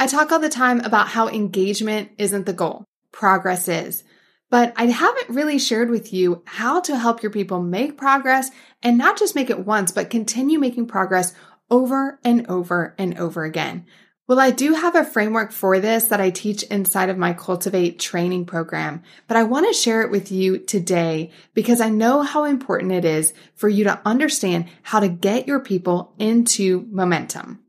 I 0.00 0.06
talk 0.06 0.30
all 0.30 0.38
the 0.38 0.48
time 0.48 0.80
about 0.80 1.08
how 1.08 1.28
engagement 1.28 2.10
isn't 2.18 2.46
the 2.46 2.52
goal. 2.52 2.84
Progress 3.10 3.66
is. 3.66 4.04
But 4.48 4.72
I 4.76 4.86
haven't 4.86 5.30
really 5.30 5.58
shared 5.58 5.90
with 5.90 6.12
you 6.12 6.42
how 6.46 6.80
to 6.82 6.96
help 6.96 7.22
your 7.22 7.32
people 7.32 7.60
make 7.60 7.98
progress 7.98 8.50
and 8.82 8.96
not 8.96 9.18
just 9.18 9.34
make 9.34 9.50
it 9.50 9.66
once, 9.66 9.90
but 9.90 10.08
continue 10.08 10.58
making 10.58 10.86
progress 10.86 11.34
over 11.68 12.18
and 12.24 12.46
over 12.46 12.94
and 12.96 13.18
over 13.18 13.44
again. 13.44 13.86
Well, 14.28 14.38
I 14.38 14.50
do 14.50 14.74
have 14.74 14.94
a 14.94 15.04
framework 15.04 15.52
for 15.52 15.80
this 15.80 16.04
that 16.04 16.20
I 16.20 16.30
teach 16.30 16.62
inside 16.64 17.08
of 17.08 17.18
my 17.18 17.32
Cultivate 17.32 17.98
training 17.98 18.44
program, 18.44 19.02
but 19.26 19.36
I 19.36 19.42
want 19.42 19.66
to 19.66 19.72
share 19.72 20.02
it 20.02 20.10
with 20.10 20.30
you 20.30 20.58
today 20.58 21.30
because 21.54 21.80
I 21.80 21.88
know 21.88 22.22
how 22.22 22.44
important 22.44 22.92
it 22.92 23.04
is 23.04 23.32
for 23.54 23.68
you 23.68 23.84
to 23.84 24.00
understand 24.04 24.66
how 24.82 25.00
to 25.00 25.08
get 25.08 25.48
your 25.48 25.60
people 25.60 26.14
into 26.18 26.86
momentum. 26.90 27.64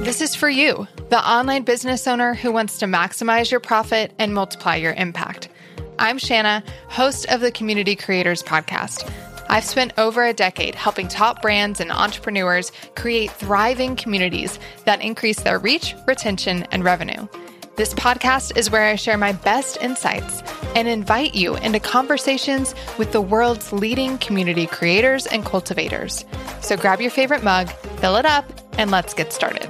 This 0.00 0.22
is 0.22 0.34
for 0.34 0.48
you, 0.48 0.88
the 1.10 1.30
online 1.30 1.62
business 1.62 2.06
owner 2.08 2.32
who 2.32 2.50
wants 2.50 2.78
to 2.78 2.86
maximize 2.86 3.50
your 3.50 3.60
profit 3.60 4.12
and 4.18 4.32
multiply 4.32 4.76
your 4.76 4.94
impact. 4.94 5.50
I'm 5.98 6.16
Shana, 6.16 6.66
host 6.88 7.26
of 7.30 7.42
the 7.42 7.52
Community 7.52 7.94
Creators 7.94 8.42
Podcast. 8.42 9.12
I've 9.50 9.64
spent 9.64 9.92
over 9.98 10.24
a 10.24 10.32
decade 10.32 10.74
helping 10.74 11.06
top 11.06 11.42
brands 11.42 11.80
and 11.80 11.92
entrepreneurs 11.92 12.72
create 12.96 13.30
thriving 13.30 13.94
communities 13.94 14.58
that 14.86 15.02
increase 15.02 15.42
their 15.42 15.58
reach, 15.58 15.94
retention, 16.06 16.66
and 16.72 16.82
revenue. 16.82 17.28
This 17.76 17.92
podcast 17.92 18.56
is 18.56 18.70
where 18.70 18.84
I 18.84 18.96
share 18.96 19.18
my 19.18 19.32
best 19.32 19.76
insights 19.82 20.42
and 20.74 20.88
invite 20.88 21.34
you 21.34 21.56
into 21.56 21.78
conversations 21.78 22.74
with 22.96 23.12
the 23.12 23.20
world's 23.20 23.70
leading 23.70 24.16
community 24.16 24.66
creators 24.66 25.26
and 25.26 25.44
cultivators. 25.44 26.24
So 26.62 26.78
grab 26.78 27.02
your 27.02 27.10
favorite 27.10 27.44
mug, 27.44 27.70
fill 28.00 28.16
it 28.16 28.24
up, 28.24 28.50
and 28.78 28.90
let's 28.90 29.14
get 29.14 29.32
started. 29.32 29.68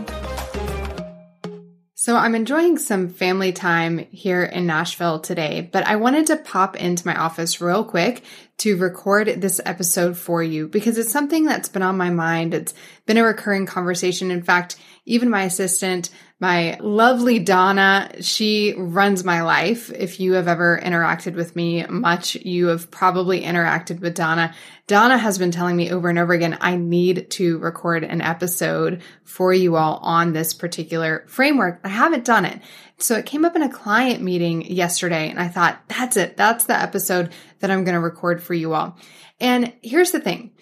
So 2.03 2.17
I'm 2.17 2.35
enjoying 2.35 2.79
some 2.79 3.11
family 3.11 3.53
time 3.53 3.99
here 4.11 4.43
in 4.43 4.67
Nashville 4.67 5.21
today, 5.21 5.69
but 5.71 5.87
I 5.87 5.97
wanted 5.97 6.29
to 6.29 6.39
pop 6.39 6.75
into 6.75 7.07
my 7.07 7.15
office 7.15 7.61
real 7.61 7.85
quick 7.85 8.25
to 8.57 8.79
record 8.79 9.27
this 9.27 9.61
episode 9.67 10.17
for 10.17 10.43
you 10.43 10.67
because 10.67 10.97
it's 10.97 11.13
something 11.13 11.45
that's 11.45 11.69
been 11.69 11.83
on 11.83 11.99
my 11.99 12.09
mind. 12.09 12.55
It's 12.55 12.73
been 13.05 13.19
a 13.19 13.23
recurring 13.23 13.67
conversation. 13.67 14.31
In 14.31 14.43
fact, 14.43 14.77
even 15.05 15.29
my 15.29 15.43
assistant 15.43 16.09
my 16.41 16.79
lovely 16.81 17.39
Donna, 17.39 18.11
she 18.23 18.75
runs 18.77 19.25
my 19.25 19.43
life. 19.43 19.91
If 19.91 20.19
you 20.19 20.33
have 20.33 20.49
ever 20.49 20.81
interacted 20.83 21.35
with 21.35 21.55
me 21.55 21.85
much, 21.85 22.35
you 22.35 22.69
have 22.69 22.91
probably 22.91 23.43
interacted 23.43 24.01
with 24.01 24.15
Donna. 24.15 24.55
Donna 24.87 25.19
has 25.19 25.37
been 25.37 25.51
telling 25.51 25.77
me 25.77 25.93
over 25.93 26.09
and 26.09 26.19
over 26.19 26.33
again, 26.33 26.57
I 26.63 26.77
need 26.77 27.31
to 27.33 27.59
record 27.59 28.05
an 28.05 28.23
episode 28.23 29.03
for 29.23 29.53
you 29.53 29.77
all 29.77 29.99
on 29.99 30.33
this 30.33 30.55
particular 30.55 31.27
framework. 31.29 31.79
I 31.85 31.89
haven't 31.89 32.25
done 32.25 32.47
it. 32.47 32.63
So 32.97 33.17
it 33.17 33.27
came 33.27 33.45
up 33.45 33.55
in 33.55 33.63
a 33.63 33.71
client 33.71 34.23
meeting 34.23 34.63
yesterday 34.63 35.29
and 35.29 35.39
I 35.39 35.49
thought, 35.49 35.79
that's 35.89 36.17
it. 36.17 36.39
That's 36.39 36.65
the 36.65 36.81
episode 36.81 37.33
that 37.59 37.71
I'm 37.71 37.85
going 37.85 37.95
to 37.95 38.01
record 38.01 38.43
for 38.43 38.55
you 38.55 38.73
all. 38.73 38.97
And 39.41 39.75
here's 39.83 40.11
the 40.11 40.21
thing. 40.21 40.53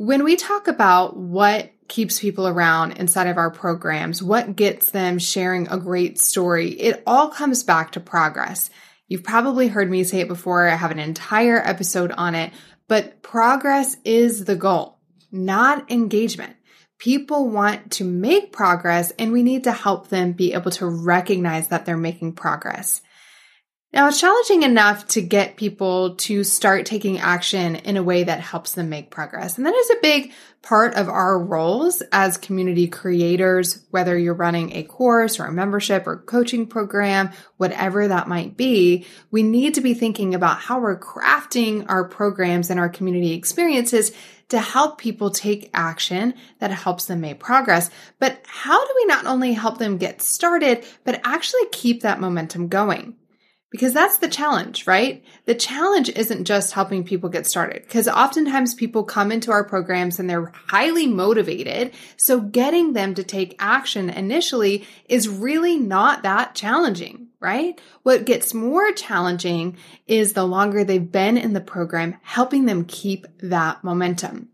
When 0.00 0.24
we 0.24 0.36
talk 0.36 0.66
about 0.66 1.14
what 1.14 1.72
keeps 1.86 2.20
people 2.20 2.48
around 2.48 2.92
inside 2.92 3.26
of 3.26 3.36
our 3.36 3.50
programs, 3.50 4.22
what 4.22 4.56
gets 4.56 4.92
them 4.92 5.18
sharing 5.18 5.68
a 5.68 5.76
great 5.76 6.18
story, 6.18 6.70
it 6.70 7.02
all 7.06 7.28
comes 7.28 7.64
back 7.64 7.92
to 7.92 8.00
progress. 8.00 8.70
You've 9.08 9.24
probably 9.24 9.68
heard 9.68 9.90
me 9.90 10.02
say 10.04 10.20
it 10.20 10.28
before. 10.28 10.66
I 10.66 10.74
have 10.74 10.90
an 10.90 10.98
entire 10.98 11.58
episode 11.58 12.12
on 12.12 12.34
it, 12.34 12.50
but 12.88 13.20
progress 13.20 13.98
is 14.02 14.46
the 14.46 14.56
goal, 14.56 15.00
not 15.30 15.90
engagement. 15.90 16.56
People 16.98 17.50
want 17.50 17.92
to 17.92 18.04
make 18.04 18.52
progress 18.52 19.10
and 19.18 19.32
we 19.32 19.42
need 19.42 19.64
to 19.64 19.72
help 19.72 20.08
them 20.08 20.32
be 20.32 20.54
able 20.54 20.70
to 20.70 20.86
recognize 20.86 21.68
that 21.68 21.84
they're 21.84 21.98
making 21.98 22.32
progress. 22.32 23.02
Now, 23.92 24.06
it's 24.06 24.20
challenging 24.20 24.62
enough 24.62 25.08
to 25.08 25.20
get 25.20 25.56
people 25.56 26.14
to 26.14 26.44
start 26.44 26.86
taking 26.86 27.18
action 27.18 27.74
in 27.74 27.96
a 27.96 28.04
way 28.04 28.22
that 28.22 28.38
helps 28.38 28.72
them 28.72 28.88
make 28.88 29.10
progress. 29.10 29.56
And 29.56 29.66
that 29.66 29.74
is 29.74 29.90
a 29.90 30.00
big 30.00 30.32
part 30.62 30.94
of 30.94 31.08
our 31.08 31.36
roles 31.36 32.00
as 32.12 32.36
community 32.36 32.86
creators, 32.86 33.84
whether 33.90 34.16
you're 34.16 34.34
running 34.34 34.76
a 34.76 34.84
course 34.84 35.40
or 35.40 35.46
a 35.46 35.52
membership 35.52 36.06
or 36.06 36.18
coaching 36.18 36.68
program, 36.68 37.30
whatever 37.56 38.06
that 38.06 38.28
might 38.28 38.56
be. 38.56 39.06
We 39.32 39.42
need 39.42 39.74
to 39.74 39.80
be 39.80 39.94
thinking 39.94 40.36
about 40.36 40.58
how 40.58 40.78
we're 40.78 41.00
crafting 41.00 41.86
our 41.88 42.04
programs 42.04 42.70
and 42.70 42.78
our 42.78 42.90
community 42.90 43.32
experiences 43.32 44.12
to 44.50 44.60
help 44.60 44.98
people 44.98 45.30
take 45.30 45.68
action 45.74 46.34
that 46.60 46.70
helps 46.70 47.06
them 47.06 47.22
make 47.22 47.40
progress. 47.40 47.90
But 48.20 48.40
how 48.46 48.86
do 48.86 48.92
we 48.94 49.06
not 49.06 49.26
only 49.26 49.52
help 49.52 49.78
them 49.78 49.98
get 49.98 50.22
started, 50.22 50.84
but 51.02 51.20
actually 51.24 51.66
keep 51.72 52.02
that 52.02 52.20
momentum 52.20 52.68
going? 52.68 53.16
Because 53.70 53.94
that's 53.94 54.18
the 54.18 54.28
challenge, 54.28 54.88
right? 54.88 55.24
The 55.44 55.54
challenge 55.54 56.08
isn't 56.10 56.44
just 56.44 56.72
helping 56.72 57.04
people 57.04 57.28
get 57.28 57.46
started 57.46 57.82
because 57.82 58.08
oftentimes 58.08 58.74
people 58.74 59.04
come 59.04 59.30
into 59.30 59.52
our 59.52 59.62
programs 59.62 60.18
and 60.18 60.28
they're 60.28 60.52
highly 60.66 61.06
motivated. 61.06 61.92
So 62.16 62.40
getting 62.40 62.94
them 62.94 63.14
to 63.14 63.22
take 63.22 63.54
action 63.60 64.10
initially 64.10 64.86
is 65.08 65.28
really 65.28 65.78
not 65.78 66.24
that 66.24 66.56
challenging, 66.56 67.28
right? 67.38 67.80
What 68.02 68.24
gets 68.24 68.52
more 68.52 68.90
challenging 68.90 69.76
is 70.08 70.32
the 70.32 70.44
longer 70.44 70.82
they've 70.82 71.12
been 71.12 71.38
in 71.38 71.52
the 71.52 71.60
program, 71.60 72.16
helping 72.22 72.66
them 72.66 72.84
keep 72.84 73.26
that 73.38 73.84
momentum. 73.84 74.48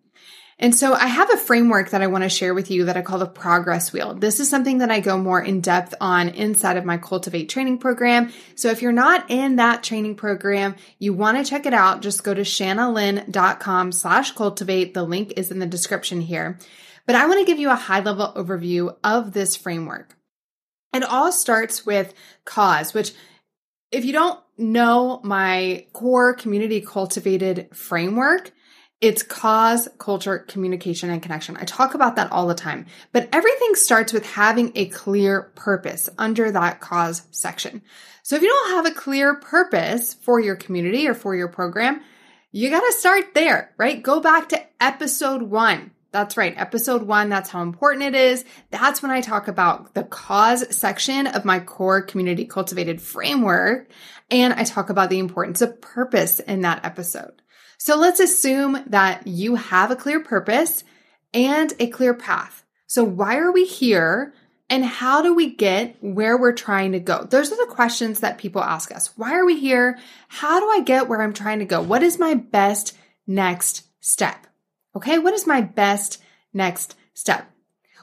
And 0.58 0.74
so 0.74 0.94
I 0.94 1.06
have 1.06 1.30
a 1.30 1.36
framework 1.36 1.90
that 1.90 2.00
I 2.00 2.06
want 2.06 2.24
to 2.24 2.30
share 2.30 2.54
with 2.54 2.70
you 2.70 2.86
that 2.86 2.96
I 2.96 3.02
call 3.02 3.18
the 3.18 3.26
progress 3.26 3.92
wheel. 3.92 4.14
This 4.14 4.40
is 4.40 4.48
something 4.48 4.78
that 4.78 4.90
I 4.90 5.00
go 5.00 5.18
more 5.18 5.40
in 5.40 5.60
depth 5.60 5.94
on 6.00 6.30
inside 6.30 6.78
of 6.78 6.84
my 6.86 6.96
Cultivate 6.96 7.50
training 7.50 7.76
program. 7.76 8.32
So 8.54 8.70
if 8.70 8.80
you're 8.80 8.90
not 8.92 9.30
in 9.30 9.56
that 9.56 9.82
training 9.82 10.14
program, 10.14 10.76
you 10.98 11.12
want 11.12 11.36
to 11.36 11.48
check 11.48 11.66
it 11.66 11.74
out, 11.74 12.00
just 12.00 12.24
go 12.24 12.32
to 12.32 12.40
shanalynn.com 12.40 13.92
slash 13.92 14.32
cultivate. 14.32 14.94
The 14.94 15.02
link 15.02 15.34
is 15.36 15.50
in 15.50 15.58
the 15.58 15.66
description 15.66 16.22
here. 16.22 16.58
But 17.04 17.16
I 17.16 17.26
want 17.26 17.38
to 17.40 17.46
give 17.46 17.58
you 17.58 17.70
a 17.70 17.76
high 17.76 18.00
level 18.00 18.32
overview 18.34 18.96
of 19.04 19.32
this 19.32 19.56
framework. 19.56 20.16
It 20.94 21.04
all 21.04 21.32
starts 21.32 21.84
with 21.84 22.14
cause, 22.46 22.94
which 22.94 23.12
if 23.92 24.06
you 24.06 24.12
don't 24.14 24.40
know 24.56 25.20
my 25.22 25.86
core 25.92 26.32
community 26.32 26.80
cultivated 26.80 27.68
framework, 27.74 28.52
it's 29.00 29.22
cause, 29.22 29.88
culture, 29.98 30.38
communication, 30.38 31.10
and 31.10 31.22
connection. 31.22 31.56
I 31.56 31.64
talk 31.64 31.94
about 31.94 32.16
that 32.16 32.32
all 32.32 32.46
the 32.46 32.54
time, 32.54 32.86
but 33.12 33.28
everything 33.32 33.74
starts 33.74 34.12
with 34.12 34.24
having 34.24 34.72
a 34.74 34.86
clear 34.86 35.52
purpose 35.54 36.08
under 36.16 36.50
that 36.50 36.80
cause 36.80 37.22
section. 37.30 37.82
So 38.22 38.36
if 38.36 38.42
you 38.42 38.48
don't 38.48 38.70
have 38.70 38.86
a 38.86 38.98
clear 38.98 39.34
purpose 39.36 40.14
for 40.14 40.40
your 40.40 40.56
community 40.56 41.06
or 41.06 41.14
for 41.14 41.36
your 41.36 41.48
program, 41.48 42.00
you 42.52 42.70
got 42.70 42.80
to 42.80 42.92
start 42.92 43.34
there, 43.34 43.74
right? 43.76 44.02
Go 44.02 44.20
back 44.20 44.48
to 44.48 44.62
episode 44.80 45.42
one. 45.42 45.90
That's 46.10 46.38
right. 46.38 46.54
Episode 46.56 47.02
one. 47.02 47.28
That's 47.28 47.50
how 47.50 47.60
important 47.60 48.04
it 48.04 48.14
is. 48.14 48.46
That's 48.70 49.02
when 49.02 49.10
I 49.10 49.20
talk 49.20 49.48
about 49.48 49.92
the 49.92 50.04
cause 50.04 50.74
section 50.74 51.26
of 51.26 51.44
my 51.44 51.60
core 51.60 52.00
community 52.00 52.46
cultivated 52.46 53.02
framework. 53.02 53.90
And 54.30 54.54
I 54.54 54.64
talk 54.64 54.88
about 54.88 55.10
the 55.10 55.18
importance 55.18 55.60
of 55.60 55.82
purpose 55.82 56.40
in 56.40 56.62
that 56.62 56.86
episode. 56.86 57.42
So 57.78 57.96
let's 57.96 58.20
assume 58.20 58.82
that 58.86 59.26
you 59.26 59.56
have 59.56 59.90
a 59.90 59.96
clear 59.96 60.20
purpose 60.20 60.84
and 61.34 61.72
a 61.78 61.88
clear 61.88 62.14
path. 62.14 62.64
So 62.86 63.04
why 63.04 63.36
are 63.36 63.52
we 63.52 63.64
here? 63.66 64.32
And 64.68 64.84
how 64.84 65.22
do 65.22 65.34
we 65.34 65.54
get 65.54 65.96
where 66.00 66.36
we're 66.36 66.52
trying 66.52 66.92
to 66.92 67.00
go? 67.00 67.24
Those 67.24 67.52
are 67.52 67.56
the 67.56 67.72
questions 67.72 68.20
that 68.20 68.38
people 68.38 68.62
ask 68.62 68.90
us. 68.92 69.16
Why 69.16 69.34
are 69.34 69.44
we 69.44 69.60
here? 69.60 69.98
How 70.28 70.58
do 70.58 70.66
I 70.66 70.82
get 70.82 71.08
where 71.08 71.22
I'm 71.22 71.34
trying 71.34 71.60
to 71.60 71.64
go? 71.64 71.80
What 71.80 72.02
is 72.02 72.18
my 72.18 72.34
best 72.34 72.96
next 73.26 73.84
step? 74.00 74.46
Okay. 74.96 75.18
What 75.18 75.34
is 75.34 75.46
my 75.46 75.60
best 75.60 76.20
next 76.52 76.96
step? 77.14 77.50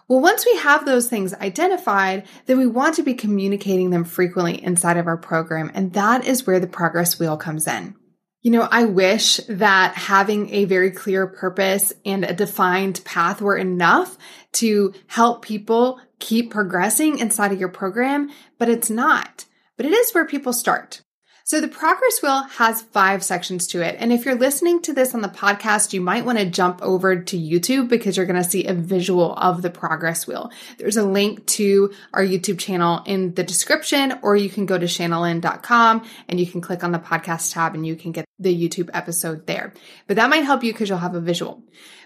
Well, 0.07 0.21
once 0.21 0.45
we 0.45 0.57
have 0.57 0.85
those 0.85 1.07
things 1.07 1.33
identified, 1.33 2.27
then 2.45 2.59
we 2.59 2.67
want 2.67 2.95
to 2.95 3.03
be 3.03 3.13
communicating 3.13 3.89
them 3.89 4.03
frequently 4.03 4.61
inside 4.61 4.97
of 4.97 5.07
our 5.07 5.17
program. 5.17 5.71
And 5.73 5.93
that 5.93 6.25
is 6.25 6.45
where 6.45 6.59
the 6.59 6.67
progress 6.67 7.19
wheel 7.19 7.37
comes 7.37 7.67
in. 7.67 7.95
You 8.43 8.51
know, 8.51 8.67
I 8.69 8.83
wish 8.83 9.37
that 9.47 9.95
having 9.95 10.53
a 10.53 10.65
very 10.65 10.91
clear 10.91 11.27
purpose 11.27 11.93
and 12.05 12.25
a 12.25 12.33
defined 12.33 13.01
path 13.05 13.41
were 13.41 13.55
enough 13.55 14.17
to 14.53 14.93
help 15.07 15.43
people 15.43 16.01
keep 16.19 16.51
progressing 16.51 17.19
inside 17.19 17.53
of 17.53 17.59
your 17.59 17.69
program, 17.69 18.29
but 18.59 18.67
it's 18.67 18.89
not. 18.89 19.45
But 19.77 19.85
it 19.85 19.93
is 19.93 20.11
where 20.11 20.25
people 20.25 20.51
start. 20.51 21.01
So 21.45 21.59
the 21.59 21.67
progress 21.67 22.21
wheel 22.21 22.43
has 22.43 22.81
five 22.81 23.21
sections 23.21 23.67
to 23.67 23.81
it. 23.81 23.97
And 23.99 24.13
if 24.13 24.23
you're 24.23 24.35
listening 24.35 24.81
to 24.83 24.93
this 24.93 25.13
on 25.13 25.21
the 25.21 25.27
podcast, 25.27 25.91
you 25.91 25.99
might 25.99 26.23
want 26.23 26.37
to 26.37 26.45
jump 26.45 26.81
over 26.81 27.17
to 27.17 27.37
YouTube 27.37 27.89
because 27.89 28.15
you're 28.15 28.25
going 28.25 28.41
to 28.41 28.49
see 28.49 28.65
a 28.65 28.73
visual 28.73 29.35
of 29.35 29.61
the 29.61 29.69
progress 29.69 30.25
wheel. 30.25 30.51
There's 30.77 30.95
a 30.95 31.03
link 31.03 31.45
to 31.47 31.91
our 32.13 32.23
YouTube 32.23 32.59
channel 32.59 33.03
in 33.05 33.33
the 33.33 33.43
description, 33.43 34.19
or 34.21 34.37
you 34.37 34.49
can 34.49 34.65
go 34.65 34.77
to 34.77 34.85
shanalynn.com 34.85 36.07
and 36.29 36.39
you 36.39 36.47
can 36.47 36.61
click 36.61 36.81
on 36.81 36.93
the 36.93 36.99
podcast 36.99 37.51
tab 37.53 37.75
and 37.75 37.85
you 37.85 37.97
can 37.97 38.13
get 38.13 38.23
the 38.39 38.55
YouTube 38.55 38.89
episode 38.93 39.45
there. 39.45 39.73
But 40.07 40.15
that 40.15 40.29
might 40.29 40.45
help 40.45 40.63
you 40.63 40.71
because 40.71 40.87
you'll 40.87 40.97
have 40.99 41.15
a 41.15 41.19
visual. 41.19 41.61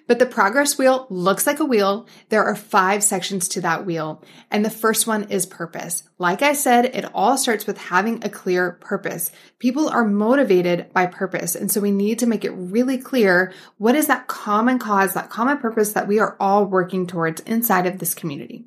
But 0.07 0.19
the 0.19 0.25
progress 0.25 0.77
wheel 0.77 1.05
looks 1.09 1.45
like 1.45 1.59
a 1.59 1.65
wheel. 1.65 2.07
There 2.29 2.45
are 2.45 2.55
five 2.55 3.03
sections 3.03 3.49
to 3.49 3.61
that 3.61 3.85
wheel. 3.85 4.23
And 4.49 4.63
the 4.63 4.69
first 4.69 5.05
one 5.05 5.25
is 5.25 5.45
purpose. 5.45 6.03
Like 6.17 6.41
I 6.41 6.53
said, 6.53 6.85
it 6.85 7.05
all 7.13 7.37
starts 7.37 7.67
with 7.67 7.77
having 7.77 8.23
a 8.23 8.29
clear 8.29 8.71
purpose. 8.71 9.26
People 9.59 9.89
are 9.89 10.05
motivated 10.05 10.91
by 10.93 11.05
purpose. 11.05 11.55
And 11.55 11.71
so 11.71 11.81
we 11.81 11.91
need 11.91 12.19
to 12.19 12.27
make 12.27 12.45
it 12.45 12.51
really 12.51 12.97
clear 12.97 13.53
what 13.77 13.95
is 13.95 14.07
that 14.07 14.27
common 14.27 14.79
cause, 14.79 15.13
that 15.13 15.29
common 15.29 15.57
purpose 15.57 15.93
that 15.93 16.07
we 16.07 16.19
are 16.19 16.37
all 16.39 16.65
working 16.65 17.07
towards 17.07 17.41
inside 17.41 17.85
of 17.85 17.99
this 17.99 18.13
community. 18.13 18.65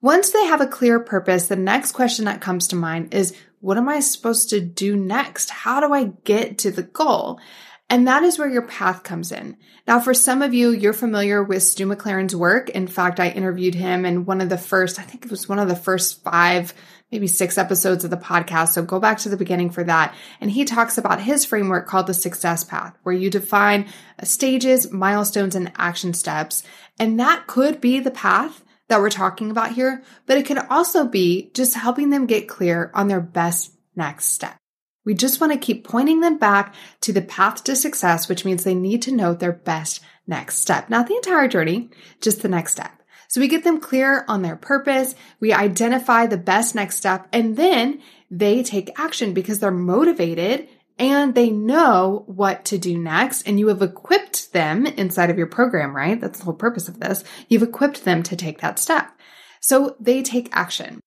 Once 0.00 0.30
they 0.30 0.44
have 0.46 0.60
a 0.60 0.66
clear 0.66 0.98
purpose, 0.98 1.46
the 1.46 1.56
next 1.56 1.92
question 1.92 2.24
that 2.24 2.40
comes 2.40 2.68
to 2.68 2.76
mind 2.76 3.14
is, 3.14 3.34
what 3.60 3.78
am 3.78 3.88
I 3.88 4.00
supposed 4.00 4.50
to 4.50 4.60
do 4.60 4.96
next? 4.96 5.50
How 5.50 5.80
do 5.80 5.94
I 5.94 6.12
get 6.24 6.58
to 6.58 6.72
the 6.72 6.82
goal? 6.82 7.38
And 7.88 8.08
that 8.08 8.24
is 8.24 8.38
where 8.38 8.48
your 8.48 8.66
path 8.66 9.04
comes 9.04 9.30
in. 9.30 9.56
Now, 9.86 10.00
for 10.00 10.14
some 10.14 10.42
of 10.42 10.54
you, 10.54 10.70
you're 10.70 10.92
familiar 10.92 11.42
with 11.42 11.62
Stu 11.62 11.86
McLaren's 11.86 12.34
work. 12.34 12.70
In 12.70 12.86
fact, 12.86 13.20
I 13.20 13.28
interviewed 13.28 13.74
him 13.74 14.04
in 14.04 14.24
one 14.24 14.40
of 14.40 14.48
the 14.48 14.58
first, 14.58 14.98
I 14.98 15.02
think 15.02 15.24
it 15.24 15.30
was 15.30 15.48
one 15.48 15.58
of 15.58 15.68
the 15.68 15.76
first 15.76 16.24
five, 16.24 16.72
maybe 17.12 17.26
six 17.26 17.58
episodes 17.58 18.02
of 18.02 18.10
the 18.10 18.16
podcast. 18.16 18.68
So 18.68 18.82
go 18.82 18.98
back 18.98 19.18
to 19.18 19.28
the 19.28 19.36
beginning 19.36 19.70
for 19.70 19.84
that. 19.84 20.14
And 20.40 20.50
he 20.50 20.64
talks 20.64 20.96
about 20.96 21.20
his 21.20 21.44
framework 21.44 21.86
called 21.86 22.06
the 22.06 22.14
success 22.14 22.64
path, 22.64 22.96
where 23.02 23.14
you 23.14 23.30
define 23.30 23.86
stages, 24.24 24.90
milestones, 24.90 25.54
and 25.54 25.70
action 25.76 26.14
steps. 26.14 26.62
And 26.98 27.20
that 27.20 27.46
could 27.46 27.80
be 27.80 28.00
the 28.00 28.10
path 28.10 28.64
that 28.88 29.00
we're 29.00 29.10
talking 29.10 29.50
about 29.50 29.72
here, 29.72 30.02
but 30.26 30.38
it 30.38 30.46
could 30.46 30.58
also 30.58 31.06
be 31.06 31.50
just 31.54 31.74
helping 31.74 32.10
them 32.10 32.26
get 32.26 32.48
clear 32.48 32.90
on 32.94 33.08
their 33.08 33.20
best 33.20 33.72
next 33.94 34.26
step. 34.26 34.56
We 35.04 35.14
just 35.14 35.40
want 35.40 35.52
to 35.52 35.58
keep 35.58 35.86
pointing 35.86 36.20
them 36.20 36.38
back 36.38 36.74
to 37.02 37.12
the 37.12 37.22
path 37.22 37.64
to 37.64 37.76
success, 37.76 38.28
which 38.28 38.44
means 38.44 38.64
they 38.64 38.74
need 38.74 39.02
to 39.02 39.14
know 39.14 39.34
their 39.34 39.52
best 39.52 40.00
next 40.26 40.58
step, 40.58 40.88
not 40.88 41.08
the 41.08 41.16
entire 41.16 41.48
journey, 41.48 41.90
just 42.20 42.42
the 42.42 42.48
next 42.48 42.72
step. 42.72 43.01
So 43.32 43.40
we 43.40 43.48
get 43.48 43.64
them 43.64 43.80
clear 43.80 44.26
on 44.28 44.42
their 44.42 44.56
purpose. 44.56 45.14
We 45.40 45.54
identify 45.54 46.26
the 46.26 46.36
best 46.36 46.74
next 46.74 46.96
step 46.96 47.26
and 47.32 47.56
then 47.56 48.02
they 48.30 48.62
take 48.62 48.90
action 49.00 49.32
because 49.32 49.58
they're 49.58 49.70
motivated 49.70 50.68
and 50.98 51.34
they 51.34 51.48
know 51.48 52.24
what 52.26 52.66
to 52.66 52.76
do 52.76 52.98
next. 52.98 53.48
And 53.48 53.58
you 53.58 53.68
have 53.68 53.80
equipped 53.80 54.52
them 54.52 54.84
inside 54.84 55.30
of 55.30 55.38
your 55.38 55.46
program, 55.46 55.96
right? 55.96 56.20
That's 56.20 56.40
the 56.40 56.44
whole 56.44 56.52
purpose 56.52 56.88
of 56.88 57.00
this. 57.00 57.24
You've 57.48 57.62
equipped 57.62 58.04
them 58.04 58.22
to 58.24 58.36
take 58.36 58.60
that 58.60 58.78
step. 58.78 59.10
So 59.62 59.96
they 59.98 60.22
take 60.22 60.50
action 60.52 61.00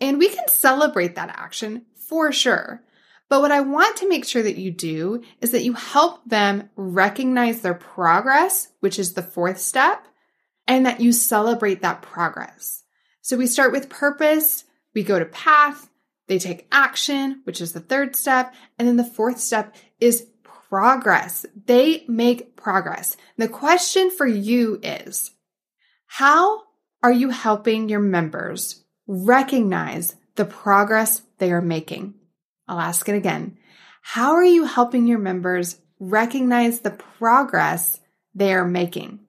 and 0.00 0.16
we 0.16 0.30
can 0.30 0.48
celebrate 0.48 1.16
that 1.16 1.28
action 1.28 1.84
for 2.08 2.32
sure. 2.32 2.82
But 3.28 3.42
what 3.42 3.52
I 3.52 3.60
want 3.60 3.98
to 3.98 4.08
make 4.08 4.24
sure 4.24 4.42
that 4.42 4.56
you 4.56 4.70
do 4.70 5.22
is 5.42 5.50
that 5.50 5.64
you 5.64 5.74
help 5.74 6.24
them 6.24 6.70
recognize 6.74 7.60
their 7.60 7.74
progress, 7.74 8.68
which 8.80 8.98
is 8.98 9.12
the 9.12 9.22
fourth 9.22 9.58
step, 9.58 10.06
and 10.66 10.86
that 10.86 11.00
you 11.00 11.12
celebrate 11.12 11.82
that 11.82 12.02
progress. 12.02 12.82
So 13.22 13.36
we 13.36 13.46
start 13.46 13.72
with 13.72 13.88
purpose, 13.88 14.64
we 14.94 15.02
go 15.02 15.18
to 15.18 15.24
path, 15.24 15.88
they 16.28 16.38
take 16.38 16.66
action, 16.72 17.40
which 17.44 17.60
is 17.60 17.72
the 17.72 17.80
third 17.80 18.16
step, 18.16 18.54
and 18.78 18.86
then 18.86 18.96
the 18.96 19.04
fourth 19.04 19.38
step 19.38 19.74
is 20.00 20.26
progress. 20.42 21.46
They 21.66 22.04
make 22.08 22.56
progress. 22.56 23.16
The 23.36 23.48
question 23.48 24.10
for 24.10 24.26
you 24.26 24.80
is, 24.82 25.30
how 26.06 26.62
are 27.02 27.12
you 27.12 27.30
helping 27.30 27.88
your 27.88 28.00
members 28.00 28.84
recognize 29.06 30.16
the 30.34 30.44
progress 30.44 31.22
they 31.38 31.52
are 31.52 31.62
making? 31.62 32.14
I'll 32.66 32.80
ask 32.80 33.08
it 33.08 33.14
again. 33.14 33.58
How 34.02 34.32
are 34.32 34.44
you 34.44 34.64
helping 34.64 35.06
your 35.06 35.18
members 35.18 35.78
recognize 36.00 36.80
the 36.80 36.90
progress 36.90 38.00
they 38.34 38.52
are 38.52 38.66
making? 38.66 39.25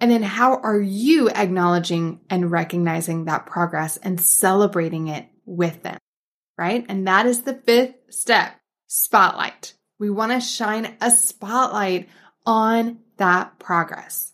And 0.00 0.10
then 0.10 0.22
how 0.22 0.56
are 0.56 0.80
you 0.80 1.30
acknowledging 1.30 2.20
and 2.28 2.50
recognizing 2.50 3.24
that 3.24 3.46
progress 3.46 3.96
and 3.96 4.20
celebrating 4.20 5.08
it 5.08 5.26
with 5.44 5.82
them? 5.82 5.98
Right? 6.58 6.84
And 6.88 7.06
that 7.06 7.26
is 7.26 7.42
the 7.42 7.54
fifth 7.54 7.94
step 8.10 8.54
spotlight. 8.86 9.74
We 9.98 10.10
want 10.10 10.32
to 10.32 10.40
shine 10.40 10.96
a 11.00 11.10
spotlight 11.10 12.08
on 12.44 12.98
that 13.16 13.58
progress. 13.58 14.32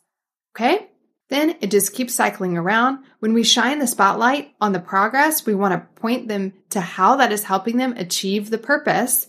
Okay? 0.54 0.88
Then 1.28 1.56
it 1.60 1.70
just 1.70 1.94
keeps 1.94 2.14
cycling 2.14 2.58
around. 2.58 3.04
When 3.20 3.32
we 3.32 3.42
shine 3.42 3.78
the 3.78 3.86
spotlight 3.86 4.52
on 4.60 4.72
the 4.72 4.80
progress, 4.80 5.46
we 5.46 5.54
want 5.54 5.72
to 5.72 6.00
point 6.00 6.28
them 6.28 6.52
to 6.70 6.80
how 6.80 7.16
that 7.16 7.32
is 7.32 7.44
helping 7.44 7.78
them 7.78 7.94
achieve 7.96 8.50
the 8.50 8.58
purpose, 8.58 9.28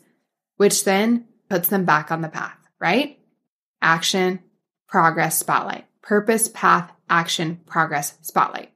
which 0.58 0.84
then 0.84 1.26
puts 1.50 1.70
them 1.70 1.86
back 1.86 2.12
on 2.12 2.22
the 2.22 2.28
path, 2.28 2.58
right? 2.80 3.18
Action, 3.82 4.40
progress, 4.88 5.40
spotlight. 5.40 5.86
Purpose, 6.04 6.48
path, 6.50 6.92
action, 7.10 7.62
progress, 7.66 8.20
spotlight. 8.22 8.72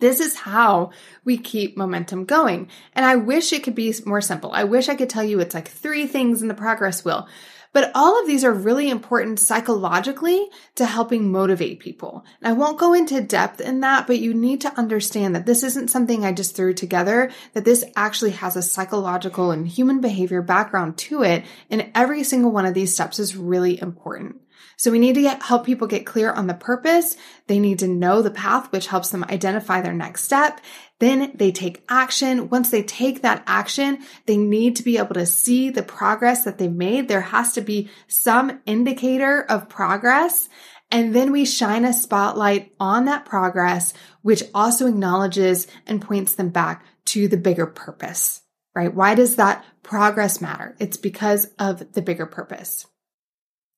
This 0.00 0.18
is 0.18 0.34
how 0.34 0.90
we 1.24 1.38
keep 1.38 1.76
momentum 1.76 2.24
going. 2.24 2.68
And 2.92 3.06
I 3.06 3.14
wish 3.16 3.52
it 3.52 3.62
could 3.62 3.76
be 3.76 3.94
more 4.04 4.20
simple. 4.20 4.50
I 4.52 4.64
wish 4.64 4.88
I 4.88 4.96
could 4.96 5.08
tell 5.08 5.22
you 5.22 5.38
it's 5.38 5.54
like 5.54 5.68
three 5.68 6.08
things 6.08 6.42
in 6.42 6.48
the 6.48 6.54
progress 6.54 7.04
wheel. 7.04 7.28
But 7.72 7.90
all 7.94 8.20
of 8.20 8.26
these 8.26 8.44
are 8.44 8.52
really 8.52 8.90
important 8.90 9.38
psychologically 9.38 10.46
to 10.74 10.84
helping 10.84 11.30
motivate 11.30 11.80
people. 11.80 12.24
And 12.40 12.52
I 12.52 12.52
won't 12.52 12.80
go 12.80 12.92
into 12.92 13.20
depth 13.20 13.60
in 13.60 13.80
that, 13.80 14.06
but 14.06 14.18
you 14.18 14.34
need 14.34 14.60
to 14.62 14.78
understand 14.78 15.34
that 15.34 15.46
this 15.46 15.62
isn't 15.62 15.90
something 15.90 16.24
I 16.24 16.32
just 16.32 16.54
threw 16.54 16.74
together, 16.74 17.30
that 17.54 17.64
this 17.64 17.84
actually 17.96 18.32
has 18.32 18.56
a 18.56 18.62
psychological 18.62 19.52
and 19.52 19.66
human 19.66 20.00
behavior 20.00 20.42
background 20.42 20.98
to 20.98 21.22
it. 21.22 21.44
And 21.70 21.90
every 21.94 22.24
single 22.24 22.50
one 22.50 22.66
of 22.66 22.74
these 22.74 22.92
steps 22.92 23.18
is 23.18 23.36
really 23.36 23.80
important. 23.80 24.41
So 24.82 24.90
we 24.90 24.98
need 24.98 25.14
to 25.14 25.22
get, 25.22 25.44
help 25.44 25.64
people 25.64 25.86
get 25.86 26.06
clear 26.06 26.32
on 26.32 26.48
the 26.48 26.54
purpose. 26.54 27.16
They 27.46 27.60
need 27.60 27.78
to 27.78 27.86
know 27.86 28.20
the 28.20 28.32
path, 28.32 28.72
which 28.72 28.88
helps 28.88 29.10
them 29.10 29.22
identify 29.22 29.80
their 29.80 29.92
next 29.92 30.24
step. 30.24 30.60
Then 30.98 31.30
they 31.36 31.52
take 31.52 31.84
action. 31.88 32.48
Once 32.48 32.72
they 32.72 32.82
take 32.82 33.22
that 33.22 33.44
action, 33.46 34.00
they 34.26 34.36
need 34.36 34.74
to 34.74 34.82
be 34.82 34.98
able 34.98 35.14
to 35.14 35.24
see 35.24 35.70
the 35.70 35.84
progress 35.84 36.42
that 36.42 36.58
they've 36.58 36.68
made. 36.68 37.06
There 37.06 37.20
has 37.20 37.52
to 37.52 37.60
be 37.60 37.90
some 38.08 38.60
indicator 38.66 39.40
of 39.48 39.68
progress. 39.68 40.48
And 40.90 41.14
then 41.14 41.30
we 41.30 41.44
shine 41.44 41.84
a 41.84 41.92
spotlight 41.92 42.72
on 42.80 43.04
that 43.04 43.24
progress, 43.24 43.94
which 44.22 44.42
also 44.52 44.88
acknowledges 44.88 45.68
and 45.86 46.02
points 46.02 46.34
them 46.34 46.48
back 46.48 46.84
to 47.04 47.28
the 47.28 47.36
bigger 47.36 47.68
purpose, 47.68 48.42
right? 48.74 48.92
Why 48.92 49.14
does 49.14 49.36
that 49.36 49.64
progress 49.84 50.40
matter? 50.40 50.74
It's 50.80 50.96
because 50.96 51.46
of 51.60 51.92
the 51.92 52.02
bigger 52.02 52.26
purpose. 52.26 52.84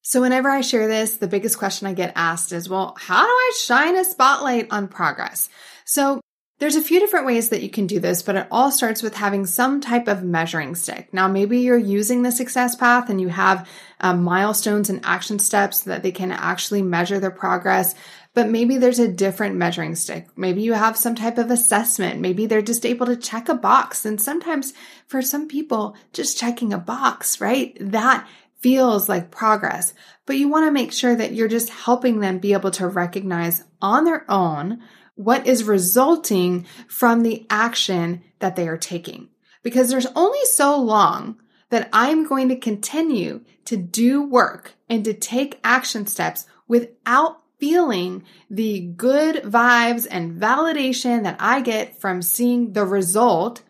So, 0.07 0.21
whenever 0.21 0.51
I 0.51 0.61
share 0.61 0.87
this, 0.87 1.15
the 1.15 1.27
biggest 1.27 1.59
question 1.59 1.87
I 1.87 1.95
get 1.95 2.13
asked 2.15 2.53
is, 2.53 2.69
well, 2.69 2.95
how 3.01 3.25
do 3.25 3.31
I 3.31 3.53
shine 3.59 3.97
a 3.97 4.05
spotlight 4.05 4.69
on 4.71 4.87
progress? 4.87 5.49
So, 5.87 6.21
there's 6.59 6.77
a 6.77 6.83
few 6.83 7.01
different 7.01 7.25
ways 7.25 7.49
that 7.49 7.63
you 7.63 7.71
can 7.71 7.87
do 7.87 7.99
this, 7.99 8.23
but 8.23 8.37
it 8.37 8.47
all 8.51 8.71
starts 8.71 9.03
with 9.03 9.15
having 9.15 9.47
some 9.47 9.81
type 9.81 10.07
of 10.07 10.23
measuring 10.23 10.75
stick. 10.75 11.13
Now, 11.13 11.27
maybe 11.27 11.61
you're 11.61 11.79
using 11.79 12.23
the 12.23 12.31
success 12.31 12.77
path 12.77 13.09
and 13.09 13.19
you 13.19 13.29
have 13.29 13.69
um, 13.99 14.23
milestones 14.23 14.89
and 14.89 15.01
action 15.05 15.39
steps 15.39 15.83
so 15.83 15.91
that 15.91 16.03
they 16.03 16.13
can 16.13 16.31
actually 16.31 16.83
measure 16.83 17.19
their 17.19 17.31
progress, 17.31 17.95
but 18.35 18.49
maybe 18.49 18.77
there's 18.77 18.99
a 18.99 19.09
different 19.09 19.57
measuring 19.57 19.95
stick. 19.95 20.29
Maybe 20.37 20.63
you 20.63 20.75
have 20.75 20.97
some 20.97 21.15
type 21.15 21.39
of 21.39 21.51
assessment. 21.51 22.21
Maybe 22.21 22.47
they're 22.47 22.63
just 22.63 22.87
able 22.87 23.07
to 23.07 23.17
check 23.17 23.49
a 23.49 23.55
box. 23.55 24.05
And 24.05 24.21
sometimes 24.21 24.75
for 25.07 25.23
some 25.23 25.49
people, 25.49 25.97
just 26.13 26.39
checking 26.39 26.73
a 26.73 26.79
box, 26.79 27.41
right? 27.41 27.77
That 27.81 28.29
feels 28.65 29.11
like 29.11 29.31
progress, 29.31 29.93
but 30.25 30.39
you 30.39 30.49
want 30.49 30.67
to 30.67 30.73
make 30.73 30.91
sure 30.91 31.15
that 31.15 31.35
you're 31.35 31.49
just 31.49 31.69
helping 31.69 32.21
them 32.21 32.39
be 32.39 32.55
able 32.55 32.71
to 32.71 32.89
recognize 32.89 33.63
on 33.83 34.07
their 34.07 34.25
own 34.27 34.81
what 35.17 35.47
is 35.47 35.65
resulting 35.65 36.65
from 36.89 37.23
the 37.23 37.47
action 37.51 38.23
that 38.39 38.57
they 38.57 38.67
are 38.67 38.79
taking. 38.79 39.29
Because 39.63 39.91
there's 39.91 40.07
only 40.17 40.43
so 40.47 40.81
long 40.81 41.37
that 41.69 41.91
I'm 41.93 42.27
going 42.27 42.49
to 42.49 42.57
continue 42.57 43.45
to 43.67 43.77
do 43.77 44.23
work 44.23 44.73
and 44.89 45.05
to 45.05 45.13
take 45.13 45.61
action 45.63 46.07
steps 46.07 46.47
without 46.67 47.43
feeling 47.59 48.25
the 48.49 48.81
good 48.81 49.43
vibes 49.43 50.07
and 50.11 50.41
validation 50.41 51.25
that 51.25 51.37
I 51.39 51.61
get 51.61 52.01
from 52.01 52.23
seeing 52.23 52.73
the 52.73 52.87
result 52.87 53.61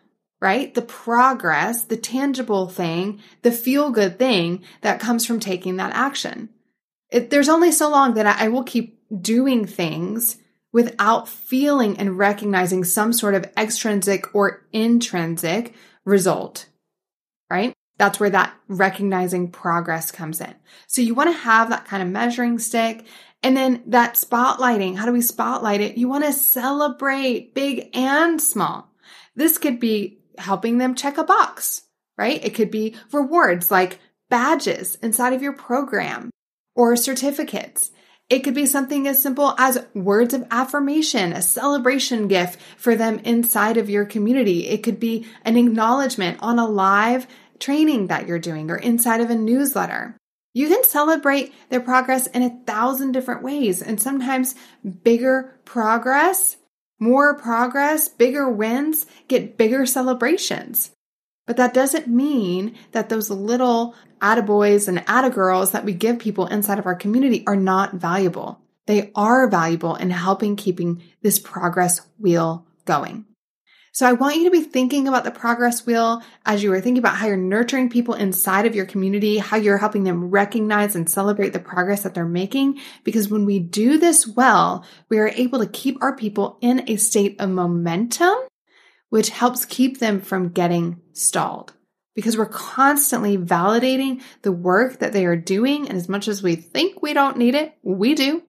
right? 0.45 0.75
The 0.75 0.83
progress, 0.83 1.85
the 1.85 1.97
tangible 1.97 2.67
thing, 2.67 3.19
the 3.41 3.51
feel 3.51 3.89
good 3.89 4.19
thing 4.19 4.63
that 4.81 4.99
comes 4.99 5.25
from 5.25 5.39
taking 5.39 5.77
that 5.77 5.95
action. 5.95 6.49
It, 7.09 7.31
there's 7.31 7.49
only 7.49 7.71
so 7.71 7.89
long 7.89 8.13
that 8.13 8.27
I, 8.27 8.45
I 8.45 8.47
will 8.49 8.61
keep 8.61 8.99
doing 9.21 9.65
things 9.65 10.37
without 10.71 11.27
feeling 11.27 11.97
and 11.97 12.19
recognizing 12.19 12.83
some 12.83 13.11
sort 13.11 13.33
of 13.33 13.49
extrinsic 13.57 14.35
or 14.35 14.67
intrinsic 14.71 15.73
result, 16.05 16.67
right? 17.49 17.73
That's 17.97 18.19
where 18.19 18.29
that 18.29 18.53
recognizing 18.67 19.49
progress 19.49 20.11
comes 20.11 20.39
in. 20.41 20.53
So 20.85 21.01
you 21.01 21.15
want 21.15 21.31
to 21.31 21.41
have 21.41 21.69
that 21.69 21.85
kind 21.85 22.03
of 22.03 22.09
measuring 22.09 22.59
stick. 22.59 23.03
And 23.41 23.57
then 23.57 23.81
that 23.87 24.13
spotlighting. 24.13 24.95
How 24.95 25.07
do 25.07 25.11
we 25.11 25.21
spotlight 25.21 25.81
it? 25.81 25.97
You 25.97 26.07
want 26.07 26.23
to 26.25 26.33
celebrate 26.33 27.55
big 27.55 27.89
and 27.95 28.39
small. 28.39 28.91
This 29.35 29.57
could 29.57 29.79
be 29.79 30.19
helping 30.37 30.77
them 30.77 30.95
check 30.95 31.17
a 31.17 31.23
box, 31.23 31.83
right? 32.17 32.43
It 32.43 32.55
could 32.55 32.71
be 32.71 32.95
rewards 33.11 33.71
like 33.71 33.99
badges 34.29 34.95
inside 35.01 35.33
of 35.33 35.41
your 35.41 35.53
program 35.53 36.29
or 36.75 36.95
certificates. 36.95 37.91
It 38.27 38.39
could 38.39 38.55
be 38.55 38.65
something 38.65 39.07
as 39.07 39.21
simple 39.21 39.53
as 39.59 39.85
words 39.93 40.33
of 40.33 40.47
affirmation, 40.49 41.31
a 41.31 41.43
celebration 41.43 42.27
gift 42.27 42.59
for 42.75 42.95
them 42.95 43.19
inside 43.19 43.77
of 43.77 43.89
your 43.89 44.05
community. 44.05 44.67
It 44.67 44.81
could 44.81 44.99
be 44.99 45.27
an 45.43 45.57
acknowledgement 45.57 46.39
on 46.41 46.57
a 46.57 46.67
live 46.67 47.27
training 47.59 48.07
that 48.07 48.27
you're 48.27 48.39
doing 48.39 48.71
or 48.71 48.77
inside 48.77 49.21
of 49.21 49.29
a 49.29 49.35
newsletter. 49.35 50.17
You 50.55 50.69
can 50.69 50.83
celebrate 50.85 51.53
their 51.69 51.81
progress 51.81 52.27
in 52.27 52.41
a 52.41 52.57
thousand 52.65 53.11
different 53.11 53.43
ways. 53.43 53.81
And 53.81 54.01
sometimes 54.01 54.55
bigger 55.03 55.59
progress, 55.65 56.57
more 56.99 57.37
progress, 57.37 58.07
bigger 58.07 58.49
wins 58.49 59.05
get 59.27 59.57
bigger 59.57 59.85
celebrations. 59.85 60.91
But 61.45 61.57
that 61.57 61.73
doesn't 61.73 62.07
mean 62.07 62.75
that 62.91 63.09
those 63.09 63.29
little 63.29 63.95
attaboys 64.21 64.87
and 64.87 65.05
attagirls 65.05 65.71
that 65.71 65.85
we 65.85 65.93
give 65.93 66.19
people 66.19 66.47
inside 66.47 66.79
of 66.79 66.85
our 66.85 66.95
community 66.95 67.43
are 67.45 67.55
not 67.55 67.95
valuable. 67.95 68.61
They 68.87 69.11
are 69.15 69.47
valuable 69.47 69.95
in 69.95 70.09
helping 70.09 70.55
keeping 70.55 71.03
this 71.21 71.39
progress 71.39 72.01
wheel 72.17 72.65
going. 72.85 73.25
So 73.95 74.05
I 74.05 74.11
want 74.11 74.35
you 74.35 74.43
to 74.43 74.51
be 74.51 74.59
thinking 74.59 75.07
about 75.07 75.23
the 75.23 75.31
progress 75.31 75.85
wheel 75.85 76.21
as 76.45 76.61
you 76.61 76.73
are 76.73 76.81
thinking 76.81 76.97
about 76.97 77.15
how 77.15 77.27
you're 77.27 77.37
nurturing 77.37 77.89
people 77.89 78.13
inside 78.13 78.65
of 78.65 78.75
your 78.75 78.85
community, 78.85 79.37
how 79.37 79.55
you're 79.55 79.77
helping 79.77 80.03
them 80.03 80.31
recognize 80.31 80.97
and 80.97 81.09
celebrate 81.09 81.53
the 81.53 81.59
progress 81.59 82.03
that 82.03 82.13
they're 82.13 82.25
making. 82.25 82.81
Because 83.05 83.29
when 83.29 83.45
we 83.45 83.59
do 83.59 83.97
this 83.97 84.27
well, 84.27 84.85
we 85.07 85.17
are 85.19 85.29
able 85.29 85.59
to 85.59 85.65
keep 85.65 86.03
our 86.03 86.13
people 86.13 86.57
in 86.59 86.89
a 86.89 86.97
state 86.97 87.39
of 87.39 87.49
momentum, 87.49 88.35
which 89.11 89.29
helps 89.29 89.63
keep 89.63 89.99
them 89.99 90.19
from 90.19 90.49
getting 90.49 90.99
stalled. 91.13 91.71
Because 92.15 92.37
we're 92.37 92.47
constantly 92.47 93.37
validating 93.37 94.21
the 94.41 94.51
work 94.51 94.99
that 94.99 95.13
they 95.13 95.25
are 95.25 95.37
doing. 95.37 95.87
And 95.87 95.97
as 95.97 96.09
much 96.09 96.27
as 96.27 96.43
we 96.43 96.57
think 96.57 97.01
we 97.01 97.13
don't 97.13 97.37
need 97.37 97.55
it, 97.55 97.77
we 97.81 98.13
do. 98.13 98.43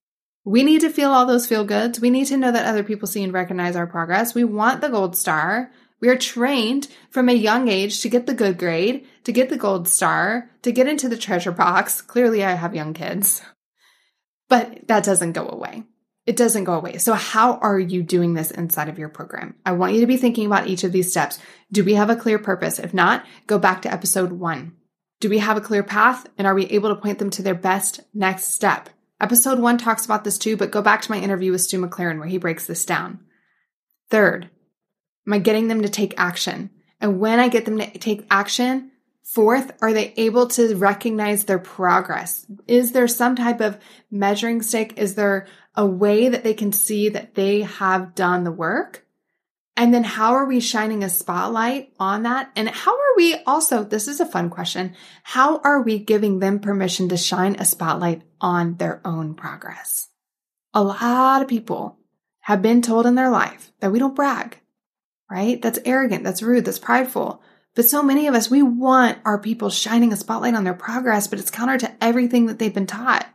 We 0.46 0.62
need 0.62 0.82
to 0.82 0.90
feel 0.90 1.10
all 1.10 1.26
those 1.26 1.48
feel 1.48 1.64
goods. 1.64 1.98
We 1.98 2.08
need 2.08 2.26
to 2.26 2.36
know 2.36 2.52
that 2.52 2.66
other 2.66 2.84
people 2.84 3.08
see 3.08 3.24
and 3.24 3.32
recognize 3.32 3.74
our 3.74 3.88
progress. 3.88 4.32
We 4.32 4.44
want 4.44 4.80
the 4.80 4.88
gold 4.88 5.16
star. 5.16 5.72
We 6.00 6.08
are 6.08 6.16
trained 6.16 6.86
from 7.10 7.28
a 7.28 7.32
young 7.32 7.66
age 7.66 8.00
to 8.02 8.08
get 8.08 8.26
the 8.26 8.34
good 8.34 8.56
grade, 8.56 9.08
to 9.24 9.32
get 9.32 9.48
the 9.48 9.56
gold 9.56 9.88
star, 9.88 10.48
to 10.62 10.70
get 10.70 10.86
into 10.86 11.08
the 11.08 11.16
treasure 11.16 11.50
box. 11.50 12.00
Clearly, 12.00 12.44
I 12.44 12.52
have 12.52 12.76
young 12.76 12.94
kids, 12.94 13.42
but 14.48 14.86
that 14.86 15.02
doesn't 15.02 15.32
go 15.32 15.48
away. 15.48 15.82
It 16.26 16.36
doesn't 16.36 16.64
go 16.64 16.74
away. 16.74 16.98
So, 16.98 17.14
how 17.14 17.54
are 17.54 17.80
you 17.80 18.04
doing 18.04 18.34
this 18.34 18.52
inside 18.52 18.88
of 18.88 19.00
your 19.00 19.08
program? 19.08 19.56
I 19.66 19.72
want 19.72 19.94
you 19.94 20.00
to 20.02 20.06
be 20.06 20.16
thinking 20.16 20.46
about 20.46 20.68
each 20.68 20.84
of 20.84 20.92
these 20.92 21.10
steps. 21.10 21.40
Do 21.72 21.82
we 21.82 21.94
have 21.94 22.10
a 22.10 22.16
clear 22.16 22.38
purpose? 22.38 22.78
If 22.78 22.94
not, 22.94 23.26
go 23.48 23.58
back 23.58 23.82
to 23.82 23.92
episode 23.92 24.30
one. 24.30 24.76
Do 25.18 25.28
we 25.28 25.38
have 25.38 25.56
a 25.56 25.62
clear 25.62 25.82
path? 25.82 26.28
And 26.38 26.46
are 26.46 26.54
we 26.54 26.66
able 26.66 26.90
to 26.94 27.00
point 27.00 27.18
them 27.18 27.30
to 27.30 27.42
their 27.42 27.54
best 27.54 28.00
next 28.14 28.54
step? 28.54 28.90
Episode 29.20 29.58
one 29.58 29.78
talks 29.78 30.04
about 30.04 30.24
this 30.24 30.36
too, 30.36 30.56
but 30.56 30.70
go 30.70 30.82
back 30.82 31.02
to 31.02 31.10
my 31.10 31.18
interview 31.18 31.52
with 31.52 31.62
Stu 31.62 31.80
McLaren 31.80 32.18
where 32.18 32.28
he 32.28 32.38
breaks 32.38 32.66
this 32.66 32.84
down. 32.84 33.20
Third, 34.10 34.50
am 35.26 35.32
I 35.32 35.38
getting 35.38 35.68
them 35.68 35.82
to 35.82 35.88
take 35.88 36.14
action? 36.18 36.70
And 37.00 37.18
when 37.18 37.40
I 37.40 37.48
get 37.48 37.64
them 37.64 37.78
to 37.78 37.98
take 37.98 38.26
action, 38.30 38.90
fourth, 39.24 39.72
are 39.80 39.92
they 39.92 40.12
able 40.16 40.48
to 40.48 40.76
recognize 40.76 41.44
their 41.44 41.58
progress? 41.58 42.46
Is 42.66 42.92
there 42.92 43.08
some 43.08 43.36
type 43.36 43.60
of 43.60 43.78
measuring 44.10 44.60
stick? 44.60 44.98
Is 44.98 45.14
there 45.14 45.46
a 45.74 45.86
way 45.86 46.28
that 46.28 46.44
they 46.44 46.54
can 46.54 46.72
see 46.72 47.08
that 47.08 47.34
they 47.34 47.62
have 47.62 48.14
done 48.14 48.44
the 48.44 48.52
work? 48.52 49.05
And 49.76 49.92
then 49.92 50.04
how 50.04 50.32
are 50.34 50.46
we 50.46 50.60
shining 50.60 51.04
a 51.04 51.10
spotlight 51.10 51.92
on 52.00 52.22
that? 52.22 52.50
And 52.56 52.68
how 52.68 52.92
are 52.92 53.16
we 53.16 53.36
also, 53.46 53.84
this 53.84 54.08
is 54.08 54.20
a 54.20 54.26
fun 54.26 54.48
question, 54.48 54.94
how 55.22 55.58
are 55.58 55.82
we 55.82 55.98
giving 55.98 56.38
them 56.38 56.60
permission 56.60 57.10
to 57.10 57.16
shine 57.18 57.56
a 57.58 57.66
spotlight 57.66 58.22
on 58.40 58.76
their 58.76 59.02
own 59.04 59.34
progress? 59.34 60.08
A 60.72 60.82
lot 60.82 61.42
of 61.42 61.48
people 61.48 61.98
have 62.40 62.62
been 62.62 62.80
told 62.80 63.04
in 63.04 63.16
their 63.16 63.30
life 63.30 63.70
that 63.80 63.92
we 63.92 63.98
don't 63.98 64.14
brag, 64.14 64.58
right? 65.30 65.60
That's 65.60 65.78
arrogant, 65.84 66.24
that's 66.24 66.42
rude, 66.42 66.64
that's 66.64 66.78
prideful. 66.78 67.42
But 67.74 67.84
so 67.84 68.02
many 68.02 68.26
of 68.28 68.34
us, 68.34 68.50
we 68.50 68.62
want 68.62 69.18
our 69.26 69.38
people 69.38 69.68
shining 69.68 70.10
a 70.10 70.16
spotlight 70.16 70.54
on 70.54 70.64
their 70.64 70.72
progress, 70.72 71.26
but 71.26 71.38
it's 71.38 71.50
counter 71.50 71.76
to 71.76 71.92
everything 72.02 72.46
that 72.46 72.58
they've 72.58 72.72
been 72.72 72.86
taught. 72.86 73.26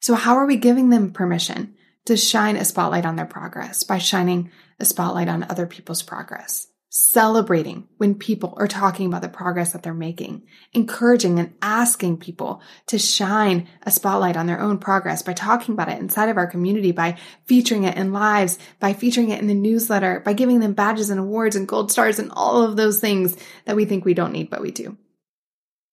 So 0.00 0.16
how 0.16 0.34
are 0.34 0.46
we 0.46 0.56
giving 0.56 0.90
them 0.90 1.12
permission 1.12 1.76
to 2.06 2.16
shine 2.16 2.56
a 2.56 2.64
spotlight 2.64 3.06
on 3.06 3.16
their 3.16 3.26
progress 3.26 3.82
by 3.82 3.98
shining 3.98 4.50
a 4.78 4.84
spotlight 4.84 5.28
on 5.28 5.44
other 5.44 5.66
people's 5.66 6.02
progress, 6.02 6.68
celebrating 6.90 7.88
when 7.96 8.14
people 8.14 8.54
are 8.58 8.68
talking 8.68 9.06
about 9.06 9.22
the 9.22 9.28
progress 9.28 9.72
that 9.72 9.82
they're 9.82 9.94
making, 9.94 10.42
encouraging 10.72 11.38
and 11.38 11.54
asking 11.62 12.18
people 12.18 12.60
to 12.86 12.98
shine 12.98 13.66
a 13.82 13.90
spotlight 13.90 14.36
on 14.36 14.46
their 14.46 14.60
own 14.60 14.78
progress 14.78 15.22
by 15.22 15.32
talking 15.32 15.72
about 15.72 15.88
it 15.88 15.98
inside 15.98 16.28
of 16.28 16.36
our 16.36 16.46
community, 16.46 16.92
by 16.92 17.16
featuring 17.46 17.84
it 17.84 17.96
in 17.96 18.12
lives, 18.12 18.58
by 18.80 18.92
featuring 18.92 19.30
it 19.30 19.40
in 19.40 19.46
the 19.46 19.54
newsletter, 19.54 20.20
by 20.20 20.32
giving 20.32 20.60
them 20.60 20.74
badges 20.74 21.10
and 21.10 21.20
awards 21.20 21.56
and 21.56 21.68
gold 21.68 21.90
stars 21.90 22.18
and 22.18 22.30
all 22.32 22.62
of 22.62 22.76
those 22.76 23.00
things 23.00 23.36
that 23.64 23.76
we 23.76 23.84
think 23.84 24.04
we 24.04 24.14
don't 24.14 24.32
need, 24.32 24.50
but 24.50 24.62
we 24.62 24.70
do. 24.70 24.96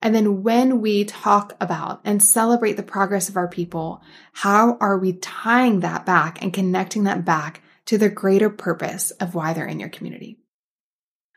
And 0.02 0.16
then 0.16 0.44
when 0.44 0.82
we 0.82 1.06
talk 1.06 1.56
about 1.62 2.02
and 2.04 2.24
celebrate 2.24 2.74
the 2.74 2.84
progress 2.84 3.30
of 3.30 3.38
our 3.38 3.48
people, 3.48 4.02
how 4.34 4.78
are 4.80 4.98
we 4.98 5.14
tying 5.14 5.82
that 5.82 6.06
back 6.06 6.42
and 6.42 6.54
connecting 6.54 7.04
that 7.04 7.24
back 7.24 7.62
to 7.86 7.98
the 7.98 8.10
greater 8.10 8.50
purpose 8.50 9.12
of 9.12 9.36
why 9.36 9.54
they're 9.54 9.66
in 9.66 9.80
your 9.80 9.90
community. 9.90 10.38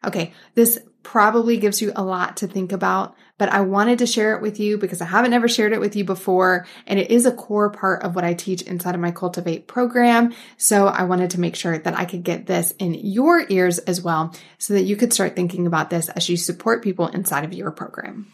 Okay, 0.04 0.33
this 0.54 0.78
probably 1.02 1.56
gives 1.56 1.83
you 1.83 1.92
a 1.97 2.04
lot 2.04 2.38
to 2.38 2.47
think 2.47 2.73
about, 2.73 3.16
but 3.38 3.49
I 3.49 3.62
wanted 3.62 3.99
to 3.99 4.06
share 4.06 4.37
it 4.37 4.42
with 4.42 4.61
you 4.61 4.78
because 4.78 5.00
I 5.00 5.06
haven't 5.06 5.33
ever 5.33 5.49
shared 5.49 5.73
it 5.73 5.80
with 5.80 5.97
you 5.97 6.04
before, 6.04 6.66
and 6.87 6.99
it 6.99 7.11
is 7.11 7.26
a 7.26 7.33
core 7.33 7.71
part 7.71 8.02
of 8.02 8.14
what 8.14 8.25
I 8.25 8.35
teach 8.35 8.62
inside 8.62 8.94
of 8.94 9.00
my 9.00 9.11
Cultivate 9.11 9.66
program. 9.66 10.35
So 10.56 10.87
I 10.87 11.04
wanted 11.04 11.30
to 11.30 11.40
make 11.40 11.56
sure 11.56 11.76
that 11.76 11.99
I 11.99 12.04
could 12.04 12.23
get 12.23 12.47
this 12.47 12.73
in 12.78 12.94
your 12.94 13.44
ears 13.49 13.78
as 13.80 14.02
well 14.02 14.35
so 14.59 14.75
that 14.75 14.85
you 14.85 14.97
could 14.97 15.12
start 15.12 15.35
thinking 15.35 15.66
about 15.66 15.90
this 15.90 16.09
as 16.11 16.28
you 16.28 16.37
support 16.37 16.85
people 16.85 17.09
inside 17.09 17.44
of 17.44 17.52
your 17.52 17.71
program. 17.71 18.30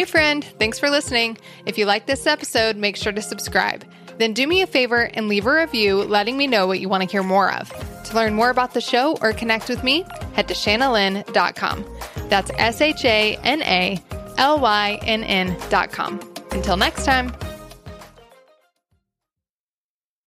Hey, 0.00 0.06
friend, 0.06 0.42
thanks 0.58 0.78
for 0.78 0.88
listening. 0.88 1.36
If 1.66 1.76
you 1.76 1.84
like 1.84 2.06
this 2.06 2.26
episode, 2.26 2.74
make 2.74 2.96
sure 2.96 3.12
to 3.12 3.20
subscribe. 3.20 3.84
Then 4.16 4.32
do 4.32 4.46
me 4.46 4.62
a 4.62 4.66
favor 4.66 5.02
and 5.12 5.28
leave 5.28 5.44
a 5.44 5.52
review 5.52 6.04
letting 6.04 6.38
me 6.38 6.46
know 6.46 6.66
what 6.66 6.80
you 6.80 6.88
want 6.88 7.02
to 7.02 7.08
hear 7.10 7.22
more 7.22 7.52
of. 7.52 7.68
To 8.04 8.14
learn 8.14 8.32
more 8.32 8.48
about 8.48 8.72
the 8.72 8.80
show 8.80 9.18
or 9.20 9.34
connect 9.34 9.68
with 9.68 9.84
me, 9.84 10.06
head 10.32 10.48
to 10.48 10.54
shanalynn.com. 10.54 11.84
That's 12.30 12.50
S 12.56 12.80
H 12.80 13.04
A 13.04 13.36
N 13.44 13.60
A 13.60 14.02
L 14.38 14.58
Y 14.58 14.98
N 15.02 15.22
N.com. 15.22 16.18
Until 16.52 16.78
next 16.78 17.04
time. 17.04 17.34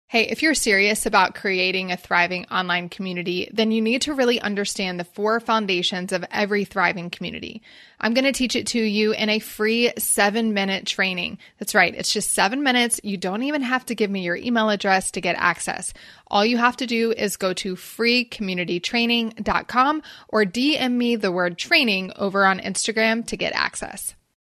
Hey, 0.09 0.29
if 0.29 0.41
you're 0.41 0.53
serious 0.53 1.05
about 1.05 1.35
creating 1.35 1.91
a 1.91 1.97
thriving 1.97 2.45
online 2.45 2.87
community, 2.87 3.49
then 3.51 3.73
you 3.73 3.81
need 3.81 4.03
to 4.03 4.13
really 4.13 4.39
understand 4.39 4.97
the 4.97 5.03
four 5.03 5.41
foundations 5.41 6.13
of 6.13 6.23
every 6.31 6.63
thriving 6.63 7.09
community. 7.09 7.61
I'm 7.99 8.13
going 8.13 8.23
to 8.23 8.31
teach 8.31 8.55
it 8.55 8.67
to 8.67 8.79
you 8.79 9.11
in 9.11 9.27
a 9.27 9.39
free 9.39 9.91
seven 9.97 10.53
minute 10.53 10.85
training. 10.85 11.39
That's 11.59 11.75
right. 11.75 11.93
It's 11.93 12.13
just 12.13 12.31
seven 12.31 12.63
minutes. 12.63 13.01
You 13.03 13.17
don't 13.17 13.43
even 13.43 13.63
have 13.63 13.85
to 13.87 13.95
give 13.95 14.09
me 14.09 14.23
your 14.23 14.37
email 14.37 14.69
address 14.69 15.11
to 15.11 15.19
get 15.19 15.35
access. 15.37 15.93
All 16.27 16.45
you 16.45 16.55
have 16.55 16.77
to 16.77 16.87
do 16.87 17.11
is 17.11 17.35
go 17.35 17.51
to 17.55 17.75
freecommunitytraining.com 17.75 20.03
or 20.29 20.45
DM 20.45 20.93
me 20.93 21.17
the 21.17 21.33
word 21.33 21.57
training 21.57 22.13
over 22.15 22.45
on 22.45 22.59
Instagram 22.59 23.27
to 23.27 23.35
get 23.35 23.51
access. 23.51 24.15